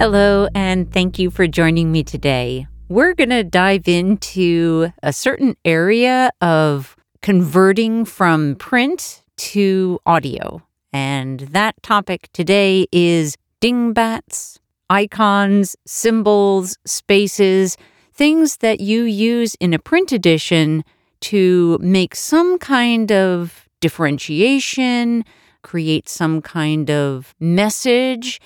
[0.00, 2.66] Hello, and thank you for joining me today.
[2.88, 10.62] We're going to dive into a certain area of converting from print to audio.
[10.90, 17.76] And that topic today is dingbats, icons, symbols, spaces,
[18.14, 20.82] things that you use in a print edition
[21.20, 25.26] to make some kind of differentiation,
[25.60, 28.40] create some kind of message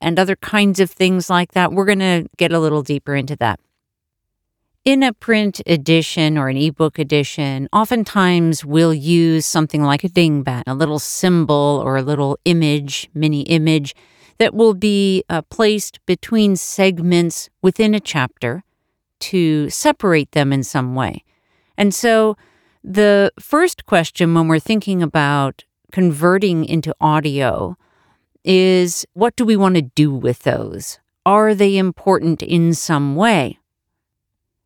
[0.00, 1.72] and other kinds of things like that.
[1.72, 3.60] We're going to get a little deeper into that.
[4.84, 10.62] In a print edition or an ebook edition, oftentimes we'll use something like a dingbat,
[10.66, 13.94] a little symbol or a little image, mini image,
[14.38, 18.62] that will be uh, placed between segments within a chapter
[19.20, 21.24] to separate them in some way.
[21.76, 22.36] And so
[22.82, 27.76] the first question when we're thinking about converting into audio
[28.44, 30.98] is what do we want to do with those?
[31.26, 33.58] Are they important in some way?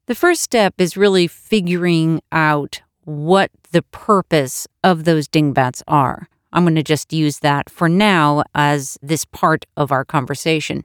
[0.06, 6.28] The first step is really figuring out what the purpose of those dingbats are.
[6.52, 10.84] I'm going to just use that for now as this part of our conversation.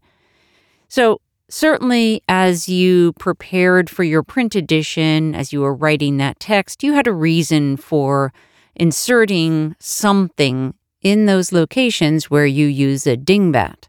[0.88, 1.20] So,
[1.50, 6.94] certainly, as you prepared for your print edition, as you were writing that text, you
[6.94, 8.32] had a reason for
[8.76, 13.88] inserting something in those locations where you use a dingbat.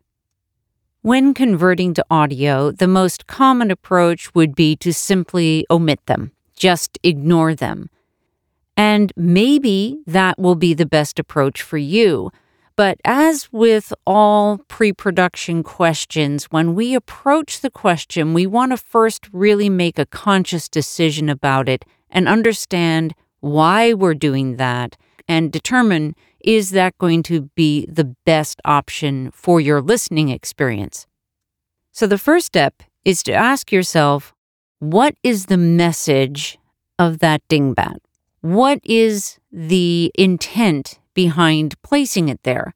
[1.02, 6.98] When converting to audio, the most common approach would be to simply omit them, just
[7.02, 7.88] ignore them.
[8.76, 12.30] And maybe that will be the best approach for you.
[12.76, 18.76] But as with all pre production questions, when we approach the question, we want to
[18.76, 25.50] first really make a conscious decision about it and understand why we're doing that and
[25.50, 26.14] determine
[26.48, 31.06] is that going to be the best option for your listening experience?
[31.92, 34.34] So, the first step is to ask yourself
[34.78, 36.58] what is the message
[36.98, 37.98] of that dingbat?
[38.40, 42.72] What is the intent behind placing it there?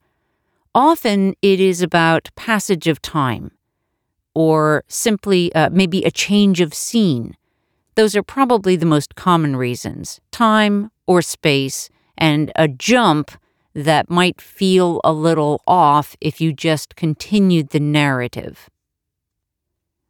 [0.74, 3.52] Often it is about passage of time
[4.34, 7.38] or simply uh, maybe a change of scene.
[7.94, 13.32] Those are probably the most common reasons time or space, and a jump
[13.74, 18.68] that might feel a little off if you just continued the narrative.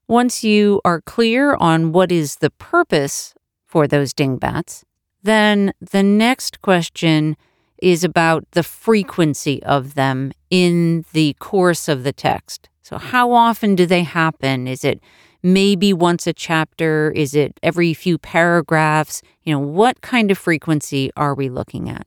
[0.09, 3.35] Once you are clear on what is the purpose
[3.65, 4.85] for those dingbats,
[5.23, 7.37] then the next question
[7.79, 12.69] is about the frequency of them in the course of the text.
[12.83, 14.69] So, how often do they happen?
[14.69, 15.01] Is it
[15.43, 17.13] maybe once a chapter?
[17.13, 19.23] Is it every few paragraphs?
[19.43, 22.07] You know, what kind of frequency are we looking at?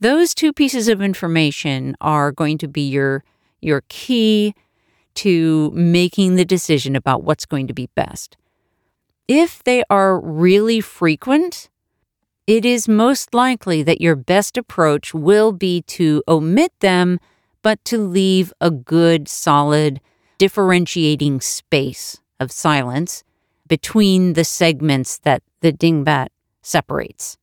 [0.00, 3.24] Those two pieces of information are going to be your
[3.60, 4.54] your key
[5.14, 8.36] to making the decision about what's going to be best.
[9.26, 11.70] If they are really frequent,
[12.46, 17.18] it is most likely that your best approach will be to omit them,
[17.62, 20.00] but to leave a good, solid,
[20.38, 23.24] differentiating space of silence
[23.66, 26.28] between the segments that the dingbat
[26.62, 27.38] separates.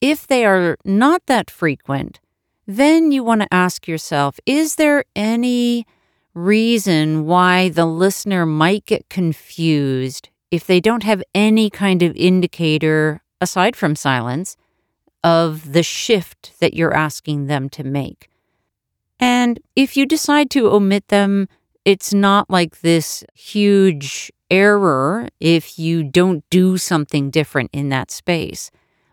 [0.00, 2.20] If they are not that frequent,
[2.66, 5.86] then you want to ask yourself is there any
[6.34, 13.22] reason why the listener might get confused if they don't have any kind of indicator,
[13.40, 14.56] aside from silence,
[15.24, 18.28] of the shift that you're asking them to make?
[19.18, 21.48] And if you decide to omit them,
[21.86, 28.70] it's not like this huge error if you don't do something different in that space.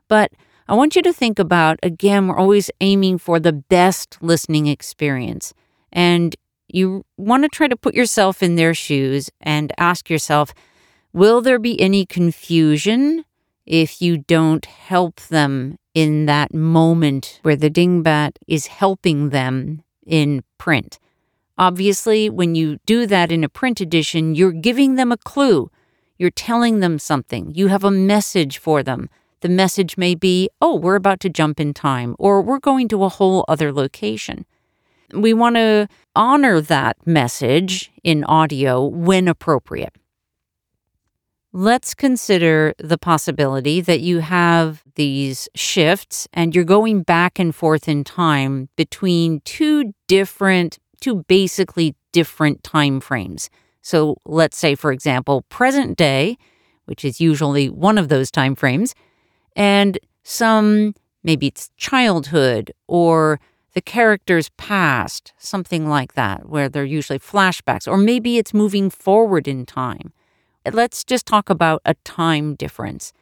[0.08, 0.34] But
[0.68, 5.54] I want you to think about again, we're always aiming for the best listening experience.
[5.92, 6.36] And
[6.68, 10.54] You want to try to put yourself in their shoes and ask yourself
[11.14, 13.24] will there be any confusion
[13.66, 20.44] if you don't help them in that moment where the dingbat is helping them in
[20.58, 20.98] print?
[21.58, 25.70] Obviously, when you do that in a print edition, you're giving them a clue.
[26.18, 27.54] You're telling them something.
[27.54, 29.10] You have a message for them.
[29.44, 33.04] The message may be, oh, we're about to jump in time, or we're going to
[33.04, 34.46] a whole other location.
[35.14, 39.98] We want to honor that message in audio when appropriate.
[41.52, 47.90] Let's consider the possibility that you have these shifts and you're going back and forth
[47.90, 53.50] in time between two different, two basically different time frames.
[53.82, 56.38] So let's say, for example, present day,
[56.86, 58.96] which is usually one of those time frames,
[59.56, 63.40] and some maybe it's childhood or
[63.74, 69.48] the character's past, something like that, where they're usually flashbacks, or maybe it's moving forward
[69.48, 70.14] in time.
[70.72, 73.14] Let's just talk about a time difference.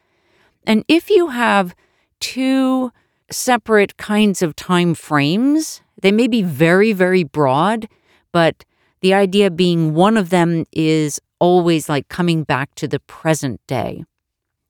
[0.65, 1.73] And if you have
[2.19, 2.91] two
[3.31, 7.87] separate kinds of time frames, they may be very, very broad,
[8.31, 8.65] but
[8.99, 14.03] the idea being one of them is always like coming back to the present day.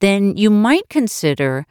[0.02, 1.64] Then you might consider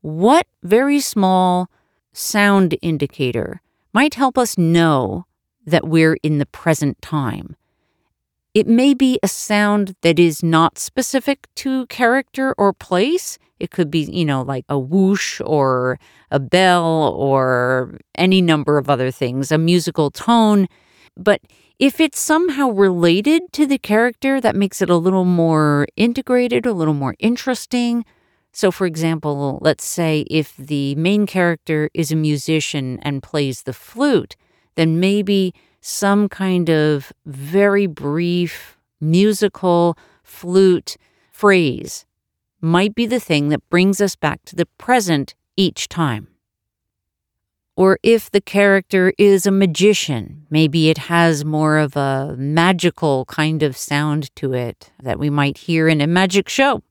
[0.00, 1.68] what very small
[2.14, 3.60] sound indicator
[3.92, 5.26] might help us know
[5.66, 7.56] that we're in the present time.
[8.54, 13.38] It may be a sound that is not specific to character or place.
[13.60, 15.98] It could be, you know, like a whoosh or
[16.30, 20.68] a bell or any number of other things, a musical tone.
[21.18, 21.42] But
[21.78, 26.72] if it's somehow related to the character, that makes it a little more integrated, a
[26.72, 28.04] little more interesting.
[28.52, 33.72] So, for example, let's say if the main character is a musician and plays the
[33.72, 34.36] flute,
[34.76, 40.96] then maybe some kind of very brief musical flute
[41.30, 42.06] phrase
[42.60, 46.28] might be the thing that brings us back to the present each time.
[47.76, 53.64] Or if the character is a magician, maybe it has more of a magical kind
[53.64, 56.82] of sound to it that we might hear in a magic show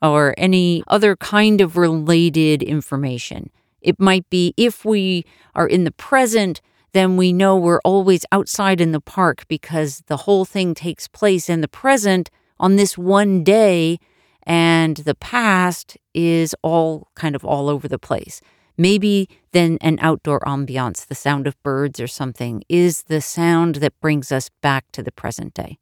[0.00, 3.50] or any other kind of related information.
[3.82, 8.80] It might be if we are in the present, then we know we're always outside
[8.80, 13.44] in the park because the whole thing takes place in the present on this one
[13.44, 13.98] day,
[14.44, 18.40] and the past is all kind of all over the place.
[18.80, 24.00] Maybe then an outdoor ambiance, the sound of birds or something, is the sound that
[24.00, 25.78] brings us back to the present day.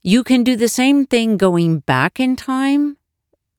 [0.00, 2.96] You can do the same thing going back in time.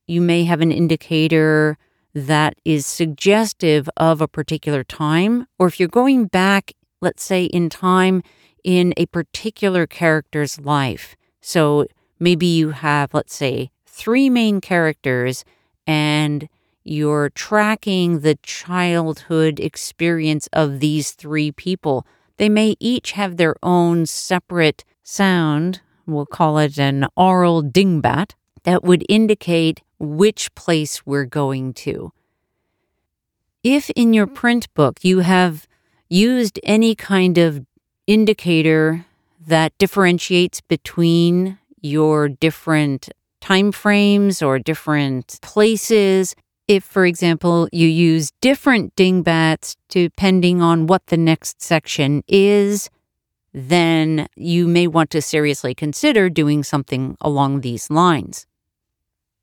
[0.07, 1.78] You may have an indicator
[2.16, 7.69] that is suggestive of a particular time, or if you're going back, let's say, in
[7.69, 8.24] time
[8.63, 11.16] in a particular character's life.
[11.42, 11.86] So
[12.19, 15.45] maybe you have, let's say, three main characters
[15.86, 16.50] and
[16.83, 22.06] you're tracking the childhood experience of these three people.
[22.38, 28.31] They may each have their own separate sound we'll call it an aural dingbat,
[28.63, 32.12] that would indicate which place we're going to.
[33.63, 34.35] If in your mm-hmm.
[34.35, 35.68] print book you have
[36.09, 37.65] used any kind of
[38.07, 39.06] indicator
[39.45, 43.09] that differentiates between your different
[43.42, 46.35] time frames or different places,
[46.68, 52.90] if, for example, you use different dingbats depending on what the next section is,
[53.54, 58.48] then you may want to seriously consider doing something along these lines.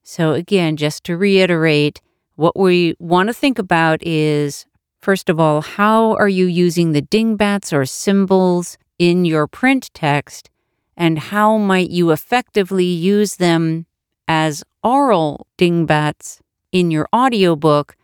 [0.03, 2.01] So, again, just to reiterate,
[2.37, 4.67] what we want to think about is
[4.99, 10.51] first of all, how are you using the dingbats or symbols in your print text,
[10.97, 13.87] and how might you effectively use them
[14.29, 16.41] as aural dingbats
[16.73, 17.97] in your audiobook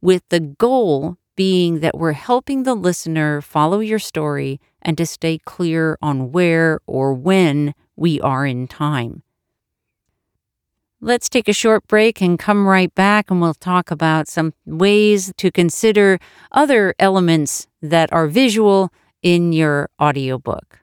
[0.00, 5.38] with the goal being that we're helping the listener follow your story and to stay
[5.38, 9.22] clear on where or when we are in time.
[11.00, 15.32] Let's take a short break and come right back, and we'll talk about some ways
[15.36, 16.20] to consider
[16.52, 20.81] other elements that are visual in your audiobook.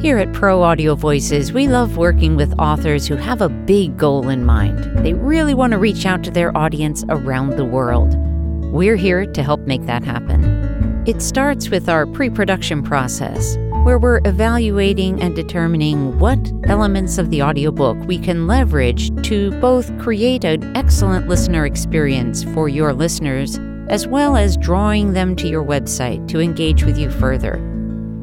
[0.00, 4.30] Here at Pro Audio Voices, we love working with authors who have a big goal
[4.30, 5.04] in mind.
[5.04, 8.14] They really want to reach out to their audience around the world.
[8.72, 11.04] We're here to help make that happen.
[11.06, 17.28] It starts with our pre production process, where we're evaluating and determining what elements of
[17.28, 23.58] the audiobook we can leverage to both create an excellent listener experience for your listeners,
[23.90, 27.69] as well as drawing them to your website to engage with you further.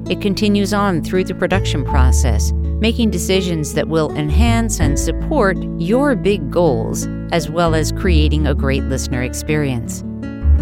[0.10, 6.16] It continues on through the production process, making decisions that will enhance and support your
[6.16, 10.04] big goals, as well as creating a great listener experience.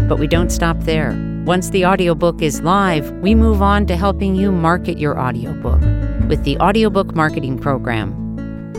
[0.08, 1.14] But we don't stop there.
[1.46, 5.80] Once the audiobook is live, we move on to helping you market your audiobook
[6.28, 8.12] with the Audiobook Marketing Program.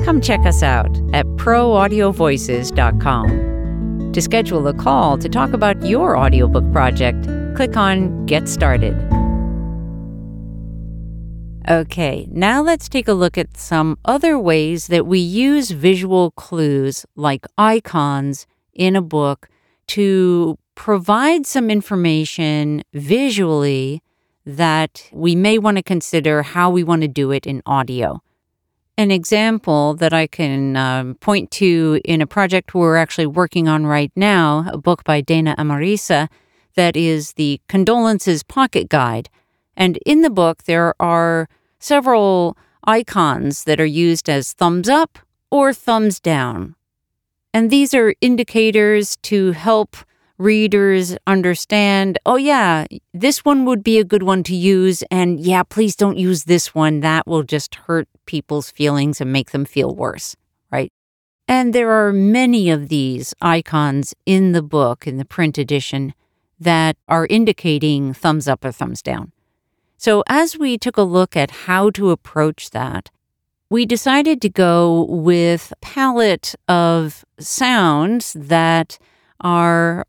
[0.04, 4.12] Come check us out at proaudiovoices.com.
[4.12, 9.07] To schedule a call to talk about your audiobook project, click on Get Started.
[11.70, 17.06] Okay, now let's take a look at some other ways that we use visual clues
[17.18, 19.50] like icons in a book
[19.88, 24.02] to provide some information visually
[24.46, 28.22] that we may want to consider how we want to do it in audio.
[28.98, 33.86] An example that I can um, point to in a project we're actually working on
[33.86, 36.30] right now, a book by Dana Amarisa,
[36.76, 39.30] that is the Condolences Pocket Guide.
[39.76, 45.20] And in the book, there are several icons that are used as thumbs up
[45.52, 46.76] or thumbs down.
[47.54, 49.98] And these are indicators to help
[50.38, 55.04] readers understand oh, yeah, this one would be a good one to use.
[55.10, 57.00] And yeah, please don't use this one.
[57.00, 60.36] That will just hurt people's feelings and make them feel worse,
[60.72, 60.92] right?
[61.48, 66.14] And there are many of these icons in the book, in the print edition,
[66.60, 69.32] that are indicating thumbs up or thumbs down.
[69.98, 73.10] So, as we took a look at how to approach that,
[73.70, 79.00] we decided to go with a palette of sounds that
[79.42, 80.06] are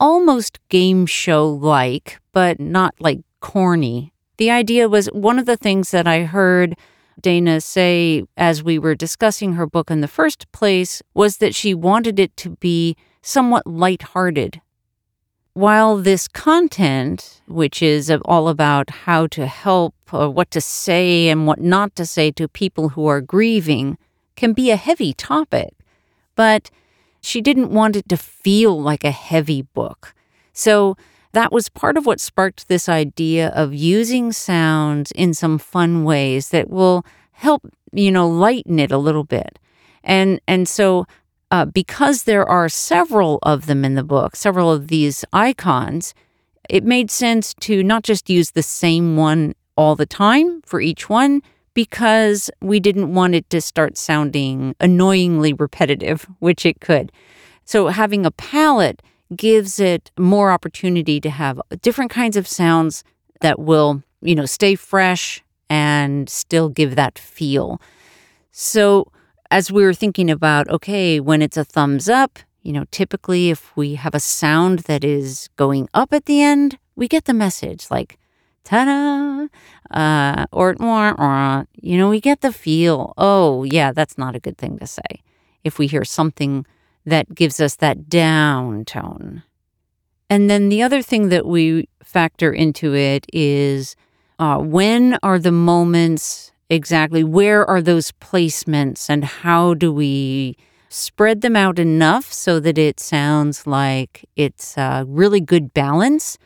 [0.00, 4.12] almost game show like, but not like corny.
[4.36, 6.76] The idea was one of the things that I heard
[7.20, 11.74] Dana say as we were discussing her book in the first place was that she
[11.74, 14.60] wanted it to be somewhat lighthearted
[15.58, 21.48] while this content, which is all about how to help or what to say and
[21.48, 23.98] what not to say to people who are grieving,
[24.36, 25.74] can be a heavy topic,
[26.36, 26.70] but
[27.20, 30.14] she didn't want it to feel like a heavy book.
[30.52, 30.96] So
[31.32, 36.50] that was part of what sparked this idea of using sounds in some fun ways
[36.50, 39.58] that will help, you know, lighten it a little bit.
[40.04, 41.04] And and so
[41.50, 46.14] uh, because there are several of them in the book, several of these icons,
[46.68, 51.08] it made sense to not just use the same one all the time for each
[51.08, 51.40] one,
[51.74, 57.12] because we didn't want it to start sounding annoyingly repetitive, which it could.
[57.64, 59.00] So having a palette
[59.36, 63.04] gives it more opportunity to have different kinds of sounds
[63.42, 67.80] that will, you know, stay fresh and still give that feel.
[68.50, 69.12] So
[69.50, 73.74] as we were thinking about, okay, when it's a thumbs up, you know, typically if
[73.76, 77.90] we have a sound that is going up at the end, we get the message
[77.90, 78.18] like,
[78.64, 84.18] ta da, uh, or, or, or, you know, we get the feel, oh, yeah, that's
[84.18, 85.22] not a good thing to say.
[85.64, 86.66] If we hear something
[87.06, 89.42] that gives us that down tone.
[90.28, 93.96] And then the other thing that we factor into it is
[94.38, 97.24] uh, when are the moments exactly.
[97.24, 100.56] Where are those placements and how do we
[100.88, 106.38] spread them out enough so that it sounds like it's a really good balance?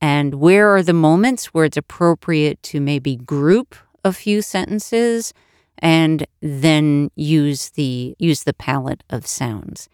[0.00, 5.34] And where are the moments where it's appropriate to maybe group a few sentences
[5.80, 9.88] and then use the use the palette of sounds?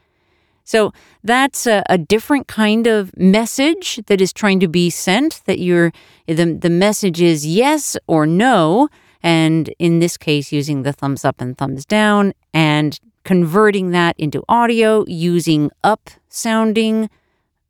[0.65, 5.59] So that's a, a, different kind of message that is trying to be sent that
[5.59, 5.93] you're
[6.27, 8.89] the, the message is yes or no
[9.25, 14.45] and in this case, using the thumbs up and thumbs down and converting that into
[14.51, 17.09] audio using up sounding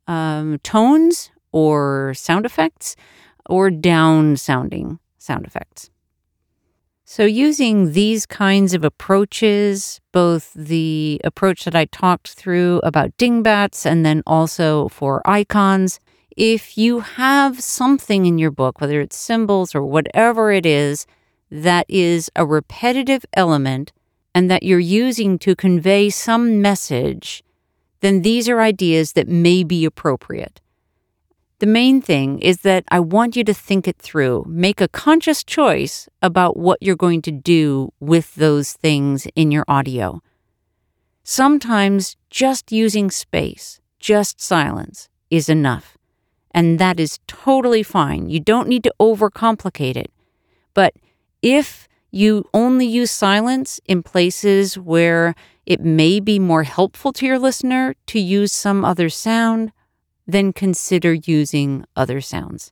[0.05, 2.97] um, tones or sound effects
[3.49, 5.89] or down sounding sound effects.
[7.05, 13.85] So, using these kinds of approaches, both the approach that I talked through about dingbats
[13.85, 16.01] and then also for icons,
[16.35, 21.05] if you have something in your book, whether it's symbols or whatever it is,
[21.63, 23.91] that is a repetitive element
[24.33, 27.43] and that you're using to convey some message,
[28.01, 30.59] then these are ideas that may be appropriate.
[31.59, 35.43] The main thing is that I want you to think it through, make a conscious
[35.43, 40.21] choice about what you're going to do with those things in your audio.
[41.23, 45.97] Sometimes just using space, just silence, is enough.
[46.51, 48.29] And that is totally fine.
[48.29, 50.11] You don't need to overcomplicate it.
[50.73, 50.93] But
[51.41, 57.39] if you only use silence in places where it may be more helpful to your
[57.39, 59.71] listener to use some other sound,
[60.27, 62.71] then consider using other sounds.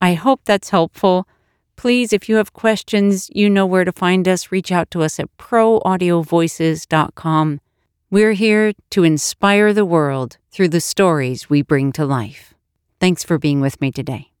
[0.00, 1.28] I hope that's helpful.
[1.76, 4.52] Please, if you have questions, you know where to find us.
[4.52, 7.60] Reach out to us at proaudiovoices.com.
[8.10, 12.52] We're here to inspire the world through the stories we bring to life.
[13.00, 14.31] Thanks for being with me today.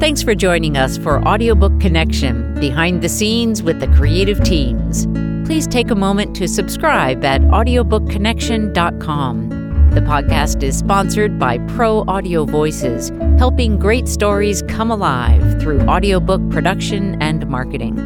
[0.00, 5.06] Thanks for joining us for Audiobook Connection Behind the Scenes with the Creative Teams.
[5.46, 9.48] Please take a moment to subscribe at audiobookconnection.com.
[9.90, 16.40] The podcast is sponsored by Pro Audio Voices, helping great stories come alive through audiobook
[16.48, 17.96] production and marketing.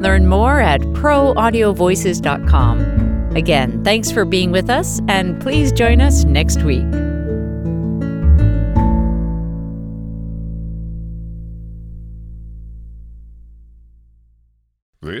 [0.00, 3.32] Learn more at proaudiovoices.com.
[3.34, 6.86] Again, thanks for being with us, and please join us next week.